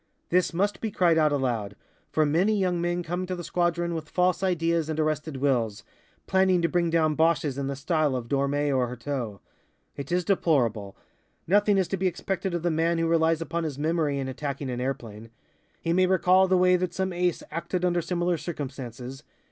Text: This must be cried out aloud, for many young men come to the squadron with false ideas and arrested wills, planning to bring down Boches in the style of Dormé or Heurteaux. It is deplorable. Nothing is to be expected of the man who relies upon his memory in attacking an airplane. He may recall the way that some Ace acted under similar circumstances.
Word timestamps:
This 0.29 0.51
must 0.51 0.81
be 0.81 0.89
cried 0.89 1.19
out 1.19 1.31
aloud, 1.31 1.75
for 2.11 2.25
many 2.25 2.57
young 2.57 2.81
men 2.81 3.03
come 3.03 3.27
to 3.27 3.35
the 3.35 3.43
squadron 3.43 3.93
with 3.93 4.09
false 4.09 4.41
ideas 4.41 4.89
and 4.89 4.99
arrested 4.99 5.37
wills, 5.37 5.83
planning 6.25 6.59
to 6.63 6.67
bring 6.67 6.89
down 6.89 7.13
Boches 7.13 7.55
in 7.55 7.67
the 7.67 7.75
style 7.75 8.15
of 8.15 8.27
Dormé 8.27 8.75
or 8.75 8.87
Heurteaux. 8.87 9.41
It 9.95 10.11
is 10.11 10.25
deplorable. 10.25 10.97
Nothing 11.45 11.77
is 11.77 11.87
to 11.89 11.97
be 11.97 12.07
expected 12.07 12.55
of 12.55 12.63
the 12.63 12.71
man 12.71 12.97
who 12.97 13.05
relies 13.05 13.41
upon 13.41 13.63
his 13.63 13.77
memory 13.77 14.17
in 14.17 14.27
attacking 14.27 14.71
an 14.71 14.81
airplane. 14.81 15.29
He 15.79 15.93
may 15.93 16.07
recall 16.07 16.47
the 16.47 16.57
way 16.57 16.77
that 16.77 16.95
some 16.95 17.13
Ace 17.13 17.43
acted 17.51 17.85
under 17.85 18.01
similar 18.01 18.39
circumstances. 18.39 19.21